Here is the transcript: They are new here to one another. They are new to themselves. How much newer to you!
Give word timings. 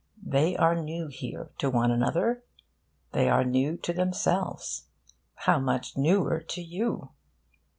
They 0.25 0.57
are 0.57 0.73
new 0.73 1.09
here 1.09 1.51
to 1.59 1.69
one 1.69 1.91
another. 1.91 2.43
They 3.11 3.29
are 3.29 3.43
new 3.45 3.77
to 3.77 3.93
themselves. 3.93 4.85
How 5.35 5.59
much 5.59 5.95
newer 5.95 6.39
to 6.39 6.61
you! 6.63 7.11